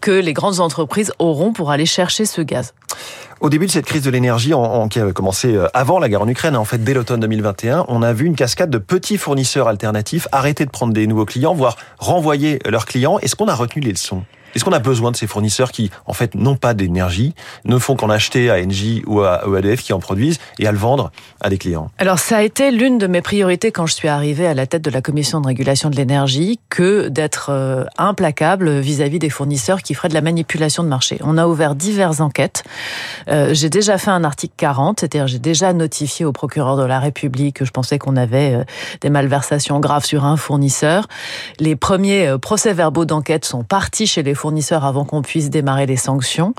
que 0.01 0.11
les 0.11 0.33
grandes 0.33 0.59
entreprises 0.59 1.13
auront 1.19 1.53
pour 1.53 1.69
aller 1.69 1.85
chercher 1.85 2.25
ce 2.25 2.41
gaz. 2.41 2.73
Au 3.43 3.49
début 3.49 3.65
de 3.65 3.71
cette 3.71 3.85
crise 3.85 4.03
de 4.03 4.09
l'énergie, 4.09 4.53
qui 4.89 4.99
a 5.01 5.11
commencé 5.11 5.53
euh, 5.53 5.67
avant 5.73 5.99
la 5.99 6.07
guerre 6.07 6.21
en 6.21 6.27
Ukraine, 6.29 6.55
en 6.55 6.63
fait 6.63 6.77
dès 6.77 6.93
l'automne 6.93 7.19
2021, 7.19 7.83
on 7.89 8.01
a 8.01 8.13
vu 8.13 8.25
une 8.25 8.37
cascade 8.37 8.69
de 8.69 8.77
petits 8.77 9.17
fournisseurs 9.17 9.67
alternatifs 9.67 10.29
arrêter 10.31 10.63
de 10.63 10.69
prendre 10.69 10.93
des 10.93 11.07
nouveaux 11.07 11.25
clients, 11.25 11.53
voire 11.53 11.75
renvoyer 11.99 12.59
leurs 12.65 12.85
clients. 12.85 13.19
Est-ce 13.19 13.35
qu'on 13.35 13.49
a 13.49 13.53
retenu 13.53 13.81
les 13.81 13.91
leçons? 13.91 14.23
Est-ce 14.55 14.63
qu'on 14.63 14.71
a 14.71 14.79
besoin 14.79 15.11
de 15.11 15.15
ces 15.15 15.27
fournisseurs 15.27 15.71
qui, 15.71 15.89
en 16.05 16.13
fait, 16.13 16.35
n'ont 16.35 16.55
pas 16.55 16.73
d'énergie, 16.73 17.33
ne 17.65 17.77
font 17.77 17.95
qu'en 17.95 18.09
acheter 18.09 18.49
à 18.49 18.55
Engie 18.55 19.03
ou 19.07 19.21
à 19.21 19.43
EDF 19.57 19.81
qui 19.81 19.93
en 19.93 19.99
produisent 19.99 20.39
et 20.59 20.67
à 20.67 20.71
le 20.71 20.77
vendre 20.77 21.11
à 21.41 21.49
des 21.49 21.57
clients? 21.57 21.89
Alors, 21.97 22.19
ça 22.19 22.37
a 22.37 22.41
été 22.43 22.71
l'une 22.71 22.97
de 22.97 23.07
mes 23.07 23.21
priorités 23.21 23.71
quand 23.71 23.85
je 23.85 23.93
suis 23.93 24.07
arrivée 24.07 24.45
à 24.45 24.53
la 24.53 24.67
tête 24.67 24.83
de 24.83 24.89
la 24.89 25.01
commission 25.01 25.41
de 25.41 25.47
régulation 25.47 25.89
de 25.89 25.95
l'énergie 25.95 26.59
que 26.69 27.07
d'être 27.07 27.47
euh, 27.49 27.85
implacable 27.97 28.79
vis-à-vis 28.79 29.19
des 29.19 29.29
fournisseurs 29.29 29.81
qui 29.81 29.93
feraient 29.93 30.09
de 30.09 30.13
la 30.13 30.21
manipulation 30.21 30.83
de 30.83 30.87
marché. 30.87 31.19
On 31.23 31.37
a 31.37 31.47
ouvert 31.47 31.75
diverses 31.75 32.19
enquêtes. 32.19 32.63
Euh, 33.29 33.53
j'ai 33.53 33.69
déjà 33.69 33.97
fait 33.97 34.11
un 34.11 34.23
article 34.23 34.53
40, 34.57 34.99
c'est-à-dire 34.99 35.27
j'ai 35.27 35.39
déjà 35.39 35.73
notifié 35.73 36.25
au 36.25 36.31
procureur 36.31 36.77
de 36.77 36.83
la 36.83 36.99
République 36.99 37.57
que 37.57 37.65
je 37.65 37.71
pensais 37.71 37.97
qu'on 37.99 38.15
avait 38.15 38.55
euh, 38.55 38.63
des 39.01 39.09
malversations 39.09 39.79
graves 39.79 40.05
sur 40.05 40.25
un 40.25 40.37
fournisseur. 40.37 41.07
Les 41.59 41.75
premiers 41.75 42.37
procès-verbaux 42.41 43.05
d'enquête 43.05 43.45
sont 43.45 43.63
partis 43.63 44.07
chez 44.07 44.23
les 44.23 44.35
fournisseurs 44.43 44.83
avant 44.83 45.05
qu'on 45.05 45.21
puisse 45.21 45.49
démarrer 45.49 45.85
les 45.85 45.95
sanctions. 45.95 46.53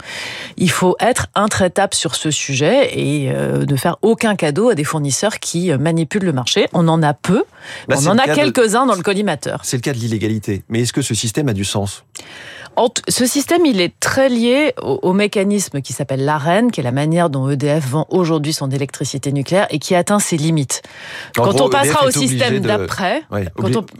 Il 0.56 0.70
faut 0.70 0.96
être 1.00 1.26
intraitable 1.34 1.92
sur 1.92 2.14
ce 2.14 2.30
sujet 2.30 2.98
et 2.98 3.30
euh, 3.30 3.66
ne 3.66 3.76
faire 3.76 3.98
aucun 4.00 4.36
cadeau 4.36 4.70
à 4.70 4.74
des 4.74 4.84
fournisseurs 4.84 5.38
qui 5.38 5.70
euh, 5.70 5.76
manipulent 5.76 6.24
le 6.24 6.32
marché. 6.32 6.66
On 6.72 6.88
en 6.88 7.02
a 7.02 7.12
peu, 7.12 7.44
bah, 7.86 7.96
on 8.00 8.06
en 8.06 8.16
a 8.16 8.26
quelques-uns 8.26 8.86
dans 8.86 8.94
le 8.94 9.02
collimateur. 9.02 9.60
C'est 9.64 9.76
le 9.76 9.82
cas 9.82 9.92
de 9.92 9.98
l'illégalité. 9.98 10.62
Mais 10.70 10.80
est-ce 10.80 10.94
que 10.94 11.02
ce 11.02 11.14
système 11.14 11.46
a 11.50 11.52
du 11.52 11.66
sens? 11.66 12.06
Ce 13.08 13.26
système, 13.26 13.64
il 13.66 13.80
est 13.80 13.98
très 14.00 14.28
lié 14.28 14.74
au, 14.82 15.12
mécanisme 15.12 15.80
qui 15.80 15.92
s'appelle 15.92 16.24
l'AREN, 16.24 16.70
qui 16.70 16.80
est 16.80 16.82
la 16.82 16.92
manière 16.92 17.30
dont 17.30 17.48
EDF 17.48 17.86
vend 17.88 18.06
aujourd'hui 18.10 18.52
son 18.52 18.70
électricité 18.70 19.32
nucléaire 19.32 19.66
et 19.70 19.78
qui 19.78 19.94
atteint 19.94 20.18
ses 20.18 20.36
limites. 20.36 20.82
quand 21.36 21.60
on 21.60 21.68
passera 21.68 22.06
au 22.06 22.10
système 22.10 22.60
d'après... 22.60 23.22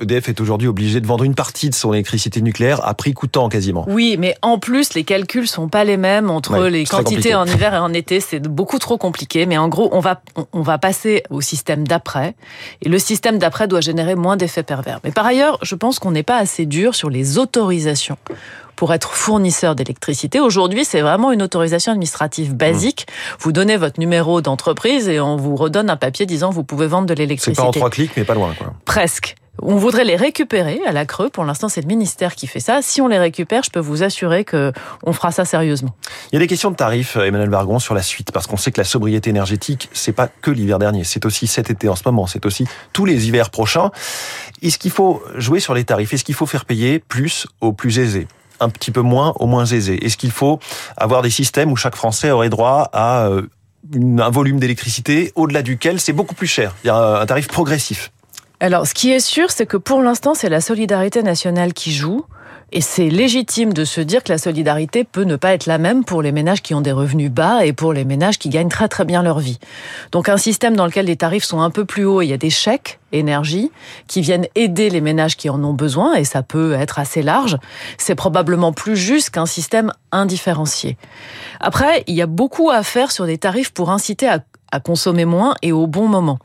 EDF 0.00 0.28
est 0.28 0.40
aujourd'hui 0.40 0.68
obligé 0.68 1.00
de 1.00 1.06
vendre 1.06 1.24
une 1.24 1.34
partie 1.34 1.70
de 1.70 1.74
son 1.74 1.92
électricité 1.92 2.40
nucléaire 2.40 2.86
à 2.86 2.94
prix 2.94 3.14
coûtant 3.14 3.48
quasiment. 3.48 3.84
Oui, 3.88 4.16
mais 4.18 4.36
en 4.42 4.58
plus, 4.58 4.94
les 4.94 5.04
calculs 5.04 5.48
sont 5.48 5.68
pas 5.68 5.84
les 5.84 5.96
mêmes 5.96 6.30
entre 6.30 6.66
les 6.66 6.84
quantités 6.84 7.34
en 7.34 7.46
hiver 7.46 7.74
et 7.74 7.78
en 7.78 7.92
été. 7.92 8.20
C'est 8.20 8.40
beaucoup 8.40 8.78
trop 8.78 8.98
compliqué. 8.98 9.46
Mais 9.46 9.58
en 9.58 9.68
gros, 9.68 9.88
on 9.92 10.00
va, 10.00 10.20
on 10.52 10.62
va 10.62 10.78
passer 10.78 11.22
au 11.30 11.40
système 11.40 11.86
d'après. 11.86 12.34
Et 12.82 12.88
le 12.88 12.98
système 12.98 13.38
d'après 13.38 13.68
doit 13.68 13.80
générer 13.80 14.14
moins 14.14 14.36
d'effets 14.36 14.62
pervers. 14.62 15.00
Mais 15.04 15.12
par 15.12 15.26
ailleurs, 15.26 15.58
je 15.62 15.74
pense 15.74 15.98
qu'on 15.98 16.10
n'est 16.10 16.22
pas 16.22 16.38
assez 16.38 16.66
dur 16.66 16.94
sur 16.94 17.10
les 17.10 17.38
autorisations 17.38 18.18
pour 18.76 18.92
être 18.92 19.12
fournisseur 19.12 19.74
d'électricité. 19.74 20.40
Aujourd'hui, 20.40 20.84
c'est 20.84 21.00
vraiment 21.00 21.32
une 21.32 21.42
autorisation 21.42 21.92
administrative 21.92 22.54
basique. 22.54 23.06
Mmh. 23.08 23.36
Vous 23.40 23.52
donnez 23.52 23.76
votre 23.76 24.00
numéro 24.00 24.40
d'entreprise 24.40 25.08
et 25.08 25.20
on 25.20 25.36
vous 25.36 25.56
redonne 25.56 25.90
un 25.90 25.96
papier 25.96 26.26
disant 26.26 26.50
vous 26.50 26.64
pouvez 26.64 26.86
vendre 26.86 27.06
de 27.06 27.14
l'électricité. 27.14 27.54
C'est 27.54 27.62
pas 27.62 27.68
en 27.68 27.72
trois 27.72 27.90
clics, 27.90 28.12
mais 28.16 28.24
pas 28.24 28.34
loin. 28.34 28.54
Quoi. 28.58 28.72
Presque. 28.84 29.36
On 29.62 29.76
voudrait 29.76 30.04
les 30.04 30.16
récupérer 30.16 30.80
à 30.84 30.92
la 30.92 31.06
Creux. 31.06 31.30
Pour 31.30 31.44
l'instant, 31.44 31.68
c'est 31.68 31.80
le 31.80 31.86
ministère 31.86 32.34
qui 32.34 32.46
fait 32.46 32.60
ça. 32.60 32.82
Si 32.82 33.00
on 33.00 33.06
les 33.06 33.18
récupère, 33.18 33.62
je 33.62 33.70
peux 33.70 33.80
vous 33.80 34.02
assurer 34.02 34.44
que 34.44 34.72
on 35.04 35.12
fera 35.12 35.30
ça 35.30 35.44
sérieusement. 35.44 35.94
Il 36.32 36.34
y 36.34 36.38
a 36.38 36.40
des 36.40 36.48
questions 36.48 36.70
de 36.70 36.76
tarifs, 36.76 37.16
Emmanuel 37.16 37.50
Bargon, 37.50 37.78
sur 37.78 37.94
la 37.94 38.02
suite, 38.02 38.32
parce 38.32 38.46
qu'on 38.46 38.56
sait 38.56 38.72
que 38.72 38.80
la 38.80 38.84
sobriété 38.84 39.30
énergétique, 39.30 39.88
c'est 39.92 40.12
pas 40.12 40.26
que 40.26 40.50
l'hiver 40.50 40.80
dernier, 40.80 41.04
c'est 41.04 41.24
aussi 41.24 41.46
cet 41.46 41.70
été 41.70 41.88
en 41.88 41.94
ce 41.94 42.02
moment, 42.04 42.26
c'est 42.26 42.44
aussi 42.46 42.66
tous 42.92 43.04
les 43.04 43.28
hivers 43.28 43.50
prochains. 43.50 43.90
Est-ce 44.60 44.78
qu'il 44.78 44.90
faut 44.90 45.22
jouer 45.36 45.60
sur 45.60 45.74
les 45.74 45.84
tarifs? 45.84 46.12
Est-ce 46.12 46.24
qu'il 46.24 46.34
faut 46.34 46.46
faire 46.46 46.64
payer 46.64 46.98
plus 46.98 47.46
aux 47.60 47.72
plus 47.72 48.00
aisés? 48.00 48.26
Un 48.60 48.68
petit 48.68 48.90
peu 48.90 49.00
moins 49.00 49.32
aux 49.36 49.46
moins 49.46 49.66
aisés 49.66 50.04
Est-ce 50.04 50.16
qu'il 50.16 50.30
faut 50.30 50.58
avoir 50.96 51.22
des 51.22 51.30
systèmes 51.30 51.72
où 51.72 51.76
chaque 51.76 51.96
Français 51.96 52.30
aurait 52.30 52.50
droit 52.50 52.88
à 52.92 53.26
euh, 53.26 53.42
un 53.94 54.30
volume 54.30 54.58
d'électricité 54.58 55.32
au-delà 55.34 55.62
duquel 55.62 56.00
c'est 56.00 56.12
beaucoup 56.12 56.34
plus 56.34 56.46
cher? 56.46 56.74
Il 56.84 56.88
y 56.88 56.90
a 56.90 57.20
un 57.20 57.26
tarif 57.26 57.48
progressif. 57.48 58.10
Alors, 58.60 58.86
ce 58.86 58.94
qui 58.94 59.10
est 59.10 59.20
sûr, 59.20 59.50
c'est 59.50 59.66
que 59.66 59.76
pour 59.76 60.00
l'instant, 60.00 60.34
c'est 60.34 60.48
la 60.48 60.60
solidarité 60.60 61.22
nationale 61.22 61.72
qui 61.74 61.92
joue. 61.92 62.24
Et 62.72 62.80
c'est 62.80 63.08
légitime 63.08 63.72
de 63.72 63.84
se 63.84 64.00
dire 64.00 64.24
que 64.24 64.32
la 64.32 64.38
solidarité 64.38 65.04
peut 65.04 65.24
ne 65.24 65.36
pas 65.36 65.54
être 65.54 65.66
la 65.66 65.78
même 65.78 66.04
pour 66.04 66.22
les 66.22 66.32
ménages 66.32 66.62
qui 66.62 66.74
ont 66.74 66.80
des 66.80 66.92
revenus 66.92 67.30
bas 67.30 67.64
et 67.64 67.72
pour 67.72 67.92
les 67.92 68.04
ménages 68.04 68.38
qui 68.38 68.48
gagnent 68.48 68.68
très 68.68 68.88
très 68.88 69.04
bien 69.04 69.22
leur 69.22 69.38
vie. 69.38 69.58
Donc 70.12 70.28
un 70.28 70.36
système 70.36 70.74
dans 70.74 70.86
lequel 70.86 71.06
les 71.06 71.16
tarifs 71.16 71.44
sont 71.44 71.60
un 71.60 71.70
peu 71.70 71.84
plus 71.84 72.04
hauts, 72.04 72.22
il 72.22 72.28
y 72.28 72.32
a 72.32 72.38
des 72.38 72.50
chèques 72.50 72.98
énergie 73.12 73.70
qui 74.08 74.22
viennent 74.22 74.46
aider 74.54 74.90
les 74.90 75.00
ménages 75.00 75.36
qui 75.36 75.48
en 75.48 75.62
ont 75.62 75.72
besoin 75.74 76.14
et 76.14 76.24
ça 76.24 76.42
peut 76.42 76.72
être 76.72 76.98
assez 76.98 77.22
large, 77.22 77.58
c'est 77.96 78.16
probablement 78.16 78.72
plus 78.72 78.96
juste 78.96 79.30
qu'un 79.30 79.46
système 79.46 79.92
indifférencié. 80.10 80.96
Après, 81.60 82.02
il 82.06 82.14
y 82.14 82.22
a 82.22 82.26
beaucoup 82.26 82.70
à 82.70 82.82
faire 82.82 83.12
sur 83.12 83.26
des 83.26 83.38
tarifs 83.38 83.72
pour 83.72 83.90
inciter 83.90 84.28
à 84.28 84.80
consommer 84.80 85.24
moins 85.24 85.54
et 85.62 85.70
au 85.70 85.86
bon 85.86 86.08
moment. 86.08 86.38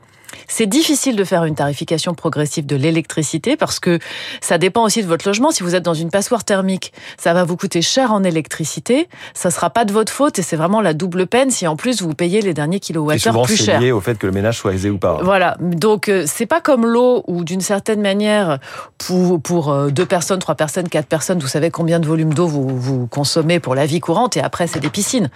C'est 0.48 0.66
difficile 0.66 1.16
de 1.16 1.24
faire 1.24 1.44
une 1.44 1.54
tarification 1.54 2.14
progressive 2.14 2.66
de 2.66 2.76
l'électricité 2.76 3.56
parce 3.56 3.80
que 3.80 3.98
ça 4.40 4.58
dépend 4.58 4.84
aussi 4.84 5.02
de 5.02 5.08
votre 5.08 5.26
logement. 5.26 5.50
Si 5.50 5.62
vous 5.62 5.74
êtes 5.74 5.82
dans 5.82 5.94
une 5.94 6.10
passoire 6.10 6.44
thermique, 6.44 6.92
ça 7.18 7.34
va 7.34 7.44
vous 7.44 7.56
coûter 7.56 7.82
cher 7.82 8.12
en 8.12 8.24
électricité. 8.24 9.08
Ça 9.34 9.50
sera 9.50 9.70
pas 9.70 9.84
de 9.84 9.92
votre 9.92 10.12
faute 10.12 10.38
et 10.38 10.42
c'est 10.42 10.56
vraiment 10.56 10.80
la 10.80 10.94
double 10.94 11.26
peine 11.26 11.50
si 11.50 11.66
en 11.66 11.76
plus 11.76 12.02
vous 12.02 12.14
payez 12.14 12.40
les 12.40 12.54
derniers 12.54 12.80
kilowattheures 12.80 13.42
plus 13.42 13.56
cher. 13.56 13.78
C'est 13.78 13.84
lié 13.84 13.92
au 13.92 14.00
fait 14.00 14.18
que 14.18 14.26
le 14.26 14.32
ménage 14.32 14.58
soit 14.58 14.74
aisé 14.74 14.90
ou 14.90 14.98
pas. 14.98 15.18
Voilà. 15.22 15.56
Donc 15.60 16.08
euh, 16.08 16.24
c'est 16.26 16.46
pas 16.46 16.60
comme 16.60 16.86
l'eau 16.86 17.24
où 17.26 17.44
d'une 17.44 17.60
certaine 17.60 18.00
manière 18.00 18.58
pour 18.98 19.40
pour 19.40 19.70
euh, 19.72 19.90
deux 19.90 20.06
personnes, 20.06 20.38
trois 20.38 20.54
personnes, 20.54 20.88
quatre 20.88 21.08
personnes, 21.08 21.38
vous 21.38 21.48
savez 21.48 21.70
combien 21.70 21.98
de 21.98 22.06
volume 22.06 22.34
d'eau 22.34 22.46
vous 22.46 22.68
vous 22.68 23.06
consommez 23.06 23.60
pour 23.60 23.74
la 23.74 23.86
vie 23.86 24.00
courante 24.00 24.36
et 24.36 24.40
après 24.40 24.66
c'est 24.66 24.80
des 24.80 24.90
piscines. 24.90 25.30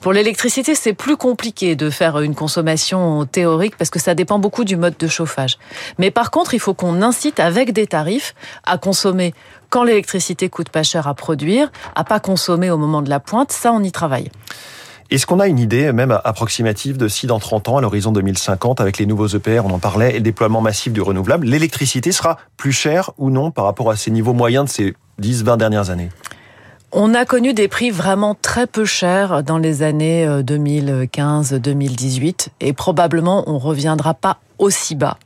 Pour 0.00 0.12
l'électricité, 0.12 0.74
c'est 0.74 0.92
plus 0.92 1.16
compliqué 1.16 1.76
de 1.76 1.90
faire 1.90 2.18
une 2.20 2.34
consommation 2.34 3.26
théorique 3.26 3.76
parce 3.76 3.90
que 3.90 3.98
ça 3.98 4.14
dépend 4.14 4.39
beaucoup 4.40 4.64
du 4.64 4.76
mode 4.76 4.96
de 4.98 5.06
chauffage. 5.06 5.58
Mais 5.98 6.10
par 6.10 6.30
contre, 6.30 6.54
il 6.54 6.60
faut 6.60 6.74
qu'on 6.74 7.02
incite 7.02 7.38
avec 7.38 7.72
des 7.72 7.86
tarifs 7.86 8.34
à 8.64 8.78
consommer 8.78 9.34
quand 9.68 9.84
l'électricité 9.84 10.48
coûte 10.48 10.68
pas 10.68 10.82
cher 10.82 11.06
à 11.06 11.14
produire, 11.14 11.70
à 11.94 12.02
pas 12.04 12.18
consommer 12.18 12.70
au 12.70 12.76
moment 12.76 13.02
de 13.02 13.10
la 13.10 13.20
pointe. 13.20 13.52
Ça, 13.52 13.72
on 13.72 13.82
y 13.82 13.92
travaille. 13.92 14.30
Est-ce 15.10 15.26
qu'on 15.26 15.40
a 15.40 15.48
une 15.48 15.58
idée 15.58 15.92
même 15.92 16.16
approximative 16.22 16.96
de 16.96 17.08
si 17.08 17.26
dans 17.26 17.40
30 17.40 17.68
ans, 17.68 17.76
à 17.78 17.80
l'horizon 17.80 18.12
2050, 18.12 18.80
avec 18.80 18.96
les 18.98 19.06
nouveaux 19.06 19.26
EPR, 19.26 19.62
on 19.64 19.70
en 19.70 19.80
parlait, 19.80 20.10
et 20.10 20.18
le 20.18 20.20
déploiement 20.20 20.60
massif 20.60 20.92
du 20.92 21.00
renouvelable, 21.00 21.46
l'électricité 21.48 22.12
sera 22.12 22.38
plus 22.56 22.70
chère 22.70 23.10
ou 23.18 23.30
non 23.30 23.50
par 23.50 23.64
rapport 23.64 23.90
à 23.90 23.96
ces 23.96 24.12
niveaux 24.12 24.34
moyens 24.34 24.66
de 24.66 24.70
ces 24.70 24.94
10-20 25.20 25.56
dernières 25.56 25.90
années? 25.90 26.10
On 26.92 27.14
a 27.14 27.24
connu 27.24 27.54
des 27.54 27.68
prix 27.68 27.90
vraiment 27.90 28.34
très 28.34 28.66
peu 28.66 28.84
chers 28.84 29.42
dans 29.42 29.58
les 29.58 29.82
années 29.82 30.26
2015-2018 30.26 32.26
euh, 32.26 32.32
et 32.60 32.72
probablement 32.72 33.44
on 33.46 33.58
reviendra 33.58 34.14
pas 34.14 34.38
aussi 34.58 34.94
bas. 34.94 35.18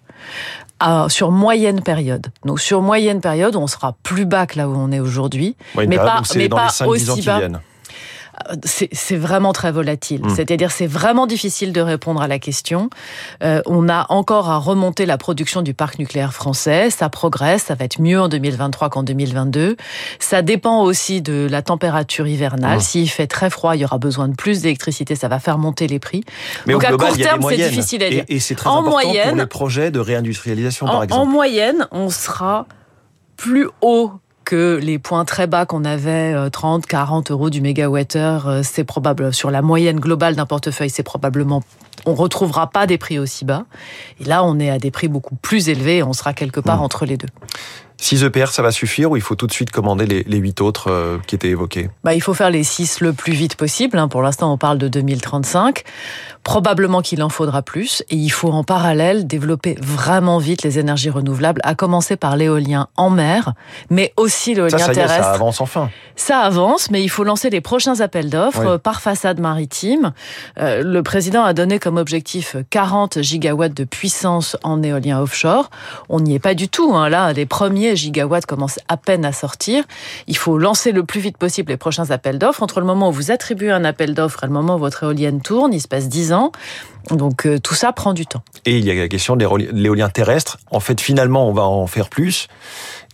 sur 1.08 1.30
moyenne 1.30 1.82
période. 1.82 2.26
Donc 2.44 2.60
sur 2.60 2.82
moyenne 2.82 3.20
période, 3.20 3.56
on 3.56 3.66
sera 3.66 3.94
plus 4.02 4.26
bas 4.26 4.46
que 4.46 4.58
là 4.58 4.68
où 4.68 4.74
on 4.74 4.92
est 4.92 5.00
aujourd'hui, 5.00 5.56
mais 5.76 5.96
pas, 5.96 6.22
mais 6.34 6.48
pas 6.48 6.68
aussi 6.86 7.22
bas 7.22 7.40
c'est 8.64 9.16
vraiment 9.16 9.52
très 9.52 9.72
volatile. 9.72 10.22
Hmm. 10.24 10.34
C'est-à-dire, 10.34 10.70
c'est 10.70 10.86
vraiment 10.86 11.26
difficile 11.26 11.72
de 11.72 11.80
répondre 11.80 12.20
à 12.22 12.28
la 12.28 12.38
question. 12.38 12.90
Euh, 13.42 13.60
on 13.66 13.88
a 13.88 14.06
encore 14.08 14.50
à 14.50 14.58
remonter 14.58 15.06
la 15.06 15.18
production 15.18 15.62
du 15.62 15.74
parc 15.74 15.98
nucléaire 15.98 16.34
français. 16.34 16.90
Ça 16.90 17.08
progresse, 17.08 17.64
ça 17.64 17.74
va 17.74 17.84
être 17.84 18.00
mieux 18.00 18.20
en 18.20 18.28
2023 18.28 18.90
qu'en 18.90 19.02
2022. 19.02 19.76
Ça 20.18 20.42
dépend 20.42 20.82
aussi 20.82 21.22
de 21.22 21.46
la 21.50 21.62
température 21.62 22.26
hivernale. 22.26 22.78
Hmm. 22.78 22.82
S'il 22.82 23.10
fait 23.10 23.26
très 23.26 23.50
froid, 23.50 23.76
il 23.76 23.82
y 23.82 23.84
aura 23.84 23.98
besoin 23.98 24.28
de 24.28 24.34
plus 24.34 24.62
d'électricité. 24.62 25.14
Ça 25.14 25.28
va 25.28 25.38
faire 25.38 25.58
monter 25.58 25.86
les 25.86 25.98
prix. 25.98 26.24
Mais 26.66 26.72
Donc 26.74 26.84
à 26.84 26.92
court 26.92 27.16
terme, 27.16 27.42
c'est 27.48 27.56
difficile 27.56 28.02
à 28.02 28.10
dire. 28.10 28.24
Et, 28.28 28.40
c'est 28.40 28.54
très 28.54 28.68
en 28.68 28.80
important 28.80 28.90
moyenne, 28.90 29.28
pour 29.28 29.36
le 29.36 29.46
projet 29.46 29.90
de 29.90 30.00
réindustrialisation, 30.00 30.86
par 30.86 31.02
exemple. 31.04 31.20
En 31.20 31.26
moyenne, 31.26 31.86
on 31.92 32.10
sera 32.10 32.66
plus 33.36 33.68
haut 33.80 34.12
que 34.44 34.78
les 34.82 34.98
points 34.98 35.24
très 35.24 35.46
bas 35.46 35.66
qu'on 35.66 35.84
avait, 35.84 36.34
30, 36.50 36.84
euh, 36.84 36.86
40 36.86 37.30
euros 37.30 37.50
du 37.50 37.60
mégawattheure, 37.60 38.48
euh, 38.48 38.60
c'est 38.62 38.84
probable, 38.84 39.32
sur 39.32 39.50
la 39.50 39.62
moyenne 39.62 39.98
globale 39.98 40.36
d'un 40.36 40.46
portefeuille, 40.46 40.90
c'est 40.90 41.02
probablement, 41.02 41.62
on 42.06 42.14
retrouvera 42.14 42.70
pas 42.70 42.86
des 42.86 42.98
prix 42.98 43.18
aussi 43.18 43.44
bas. 43.44 43.64
Et 44.20 44.24
là, 44.24 44.44
on 44.44 44.58
est 44.58 44.70
à 44.70 44.78
des 44.78 44.90
prix 44.90 45.08
beaucoup 45.08 45.36
plus 45.36 45.68
élevés 45.68 45.98
et 45.98 46.02
on 46.02 46.12
sera 46.12 46.34
quelque 46.34 46.60
part 46.60 46.78
mmh. 46.78 46.84
entre 46.84 47.06
les 47.06 47.16
deux. 47.16 47.28
6 47.98 48.24
EPR, 48.24 48.48
ça 48.48 48.62
va 48.62 48.72
suffire 48.72 49.10
ou 49.10 49.16
il 49.16 49.22
faut 49.22 49.34
tout 49.34 49.46
de 49.46 49.52
suite 49.52 49.70
commander 49.70 50.06
les, 50.06 50.24
les 50.24 50.36
8 50.36 50.60
autres 50.60 50.90
euh, 50.90 51.18
qui 51.26 51.34
étaient 51.34 51.48
évoqués? 51.48 51.90
Bah, 52.02 52.14
Il 52.14 52.20
faut 52.20 52.34
faire 52.34 52.50
les 52.50 52.64
6 52.64 53.00
le 53.00 53.12
plus 53.12 53.32
vite 53.32 53.56
possible. 53.56 53.98
Hein. 53.98 54.08
Pour 54.08 54.20
l'instant, 54.22 54.52
on 54.52 54.58
parle 54.58 54.78
de 54.78 54.88
2035. 54.88 55.84
Probablement 56.44 57.00
qu'il 57.00 57.22
en 57.22 57.30
faudra 57.30 57.62
plus. 57.62 58.02
Et 58.10 58.16
il 58.16 58.28
faut 58.28 58.50
en 58.50 58.64
parallèle 58.64 59.26
développer 59.26 59.76
vraiment 59.80 60.38
vite 60.38 60.62
les 60.62 60.78
énergies 60.78 61.10
renouvelables, 61.10 61.60
à 61.64 61.74
commencer 61.74 62.16
par 62.16 62.36
l'éolien 62.36 62.88
en 62.96 63.10
mer, 63.10 63.54
mais 63.90 64.12
aussi 64.16 64.54
l'éolien 64.54 64.88
terrestre. 64.88 65.24
ça 65.24 65.32
avance 65.32 65.60
enfin. 65.60 65.90
Ça 66.16 66.40
avance, 66.40 66.90
mais 66.90 67.02
il 67.02 67.08
faut 67.08 67.24
lancer 67.24 67.50
les 67.50 67.60
prochains 67.60 68.00
appels 68.00 68.30
d'offres 68.30 68.76
par 68.76 69.00
façade 69.00 69.40
maritime. 69.40 70.12
Euh, 70.60 70.82
le 70.82 71.02
président 71.02 71.44
a 71.44 71.54
donné 71.54 71.78
comme 71.78 71.96
objectif 71.96 72.56
40 72.70 73.22
gigawatts 73.22 73.74
de 73.74 73.84
puissance 73.84 74.56
en 74.62 74.82
éolien 74.82 75.20
offshore. 75.20 75.70
On 76.08 76.20
n'y 76.20 76.34
est 76.34 76.40
pas 76.40 76.54
du 76.54 76.68
tout. 76.68 76.94
Hein. 76.94 77.08
Là, 77.08 77.32
les 77.32 77.46
premiers 77.46 77.96
gigawatts 77.96 78.46
commencent 78.46 78.80
à 78.88 78.96
peine 78.96 79.24
à 79.24 79.32
sortir. 79.32 79.84
Il 80.26 80.36
faut 80.36 80.58
lancer 80.58 80.92
le 80.92 81.04
plus 81.04 81.20
vite 81.20 81.38
possible 81.38 81.72
les 81.72 81.78
prochains 81.78 82.10
appels 82.10 82.38
d'offres. 82.38 82.62
Entre 82.62 82.80
le 82.80 82.86
moment 82.86 83.08
où 83.08 83.12
vous 83.12 83.30
attribuez 83.30 83.72
un 83.72 83.84
appel 83.84 84.14
d'offres 84.14 84.44
et 84.44 84.46
le 84.46 84.52
moment 84.52 84.76
où 84.76 84.78
votre 84.78 85.04
éolienne 85.04 85.40
tourne, 85.40 85.72
il 85.72 85.80
se 85.80 85.88
passe 85.88 86.08
10 86.08 86.32
ans. 86.32 86.33
Donc 87.10 87.46
euh, 87.46 87.58
tout 87.58 87.74
ça 87.74 87.92
prend 87.92 88.14
du 88.14 88.26
temps. 88.26 88.42
Et 88.64 88.78
il 88.78 88.84
y 88.84 88.90
a 88.90 88.94
la 88.94 89.08
question 89.08 89.36
de 89.36 89.46
l'éolien 89.72 90.08
terrestre. 90.08 90.58
En 90.70 90.80
fait, 90.80 91.00
finalement, 91.00 91.48
on 91.48 91.52
va 91.52 91.62
en 91.62 91.86
faire 91.86 92.08
plus. 92.08 92.48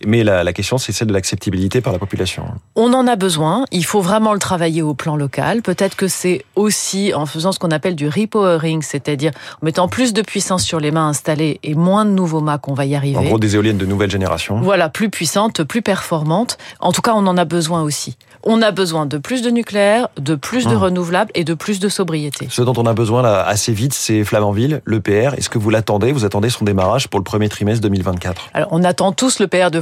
Mais 0.05 0.23
la, 0.23 0.43
la 0.43 0.53
question, 0.53 0.77
c'est 0.77 0.91
celle 0.91 1.07
de 1.07 1.13
l'acceptabilité 1.13 1.81
par 1.81 1.93
la 1.93 1.99
population. 1.99 2.43
On 2.75 2.93
en 2.93 3.07
a 3.07 3.15
besoin. 3.15 3.65
Il 3.71 3.85
faut 3.85 4.01
vraiment 4.01 4.33
le 4.33 4.39
travailler 4.39 4.81
au 4.81 4.93
plan 4.93 5.15
local. 5.15 5.61
Peut-être 5.61 5.95
que 5.95 6.07
c'est 6.07 6.45
aussi 6.55 7.13
en 7.13 7.25
faisant 7.25 7.51
ce 7.51 7.59
qu'on 7.59 7.71
appelle 7.71 7.95
du 7.95 8.07
repowering, 8.07 8.81
c'est-à-dire 8.81 9.31
en 9.61 9.65
mettant 9.65 9.87
plus 9.87 10.13
de 10.13 10.21
puissance 10.21 10.63
sur 10.63 10.79
les 10.79 10.91
mains 10.91 11.09
installées 11.09 11.59
et 11.63 11.75
moins 11.75 12.05
de 12.05 12.11
nouveaux 12.11 12.41
mâts 12.41 12.57
qu'on 12.57 12.73
va 12.73 12.85
y 12.85 12.95
arriver. 12.95 13.17
En 13.17 13.23
gros, 13.23 13.39
des 13.39 13.55
éoliennes 13.55 13.77
de 13.77 13.85
nouvelle 13.85 14.11
génération. 14.11 14.59
Voilà, 14.61 14.89
plus 14.89 15.09
puissantes, 15.09 15.63
plus 15.63 15.81
performantes. 15.81 16.57
En 16.79 16.91
tout 16.91 17.01
cas, 17.01 17.13
on 17.15 17.27
en 17.27 17.37
a 17.37 17.45
besoin 17.45 17.81
aussi. 17.81 18.17
On 18.43 18.61
a 18.61 18.71
besoin 18.71 19.05
de 19.05 19.17
plus 19.17 19.43
de 19.43 19.51
nucléaire, 19.51 20.07
de 20.17 20.33
plus 20.33 20.65
de 20.65 20.73
mmh. 20.73 20.77
renouvelables 20.77 21.31
et 21.35 21.43
de 21.43 21.53
plus 21.53 21.79
de 21.79 21.89
sobriété. 21.89 22.47
Ce 22.49 22.63
dont 22.63 22.73
on 22.75 22.85
a 22.85 22.93
besoin 22.93 23.21
là, 23.21 23.43
assez 23.43 23.71
vite, 23.71 23.93
c'est 23.93 24.23
Flamanville, 24.23 24.81
l'EPR. 24.87 25.35
Est-ce 25.37 25.49
que 25.49 25.59
vous 25.59 25.69
l'attendez? 25.69 26.11
Vous 26.11 26.25
attendez 26.25 26.49
son 26.49 26.65
démarrage 26.65 27.07
pour 27.07 27.19
le 27.19 27.23
premier 27.23 27.49
trimestre 27.49 27.81
2024 27.83 28.49
Alors, 28.53 28.69
on 28.71 28.83
attend 28.83 29.11
tous 29.11 29.39
l'EPR 29.39 29.69
de 29.69 29.79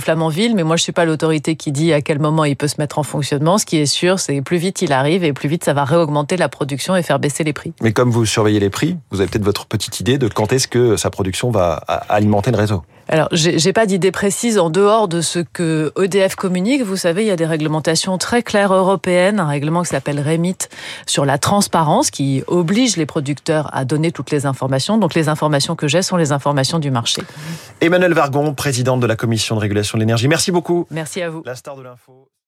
Mais 0.56 0.64
moi, 0.64 0.76
je 0.76 0.84
suis 0.84 0.92
pas 0.92 1.06
l'autorité 1.06 1.56
qui 1.56 1.72
dit 1.72 1.94
à 1.94 2.02
quel 2.02 2.20
moment 2.20 2.46
il 2.46 2.56
peut 2.56 2.68
se 2.68 2.76
mettre 2.80 3.00
en 3.00 3.04
fonctionnement. 3.04 3.58
Ce 3.58 3.66
qui 3.66 3.78
est 3.78 3.86
sûr, 3.86 4.20
c'est 4.20 4.42
plus 4.42 4.58
vite 4.58 4.82
il 4.82 4.94
arrive 4.94 5.24
et 5.24 5.34
plus 5.34 5.50
vite 5.50 5.64
ça 5.64 5.74
va 5.74 5.84
réaugmenter 5.84 6.38
la 6.38 6.50
production 6.50 6.96
et 6.96 7.04
faire 7.04 7.20
baisser 7.20 7.44
les 7.44 7.54
prix. 7.54 7.74
Mais 7.82 7.94
comme 7.94 8.10
vous 8.10 8.26
surveillez 8.26 8.60
les 8.60 8.70
prix, 8.70 8.98
vous 9.12 9.22
avez 9.22 9.30
peut-être 9.30 9.44
votre 9.44 9.66
petite 9.66 10.00
idée 10.00 10.18
de 10.18 10.28
quand 10.28 10.54
est-ce 10.54 10.68
que 10.68 10.98
sa 10.98 11.10
production 11.10 11.52
va 11.52 11.74
alimenter 12.10 12.52
le 12.52 12.58
réseau. 12.58 12.84
Alors, 13.12 13.28
j'ai 13.32 13.74
pas 13.74 13.88
d'idée 13.88 14.12
précise 14.12 14.60
en 14.60 14.70
dehors 14.70 15.08
de 15.08 15.22
ce 15.22 15.40
que 15.40 15.92
EDF 16.00 16.36
communique. 16.36 16.84
Vous 16.84 16.96
savez, 16.96 17.24
il 17.24 17.28
y 17.28 17.32
a 17.32 17.36
des 17.36 17.48
réglementations 17.48 18.20
très 18.20 18.44
claires 18.44 18.72
européennes, 18.72 19.40
un 19.40 19.48
règlement 19.48 19.82
qui 19.82 19.90
s'appelle 19.90 20.20
REMIT 20.20 20.70
sur 21.08 21.26
la 21.26 21.40
transparence 21.40 22.12
qui 22.12 22.44
oblige 22.46 22.98
les 22.98 23.08
producteurs 23.08 23.76
à 23.76 23.84
donner 23.84 24.12
toutes 24.12 24.30
les 24.30 24.46
informations. 24.46 25.00
Donc, 25.00 25.16
les 25.16 25.28
informations 25.28 25.76
que 25.76 25.88
j'ai 25.88 26.04
sont 26.04 26.18
les 26.18 26.32
informations 26.32 26.78
du 26.78 26.92
marché. 26.92 27.24
Emmanuel 27.82 28.14
Vargon, 28.14 28.54
présidente 28.54 29.00
de 29.00 29.08
la 29.08 29.16
Commission 29.16 29.56
de 29.56 29.62
régulation 29.62 29.98
de 29.98 30.02
l'énergie. 30.02 30.28
Merci 30.28 30.52
beaucoup. 30.52 30.86
Merci 30.92 31.24
à 31.24 31.32
vous. 31.32 31.42
La 31.46 31.56
star 31.56 31.76
de 31.78 31.82
l'info. 31.82 32.30